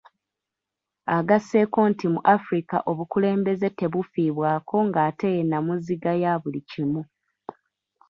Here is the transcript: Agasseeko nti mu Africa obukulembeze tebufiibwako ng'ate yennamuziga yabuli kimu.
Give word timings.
Agasseeko 1.17 1.79
nti 1.91 2.05
mu 2.13 2.19
Africa 2.35 2.77
obukulembeze 2.91 3.67
tebufiibwako 3.79 4.75
ng'ate 4.87 5.27
yennamuziga 5.35 6.11
yabuli 6.23 6.61
kimu. 6.69 7.01